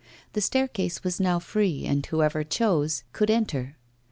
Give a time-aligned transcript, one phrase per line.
[0.33, 3.77] The staircase was now free, and whoever chose could enter.